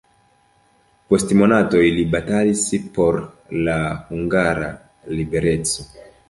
Post 1.13 1.33
monatoj 1.41 1.81
li 1.97 2.05
batalis 2.15 2.63
por 2.97 3.19
la 3.69 3.77
hungara 4.09 4.71
libereco. 5.15 5.89